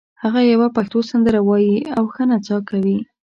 [0.23, 2.97] هغه یوه پښتو سندره وایي او ښه نڅا کوي